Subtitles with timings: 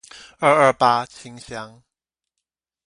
[0.39, 1.83] 二二八清鄉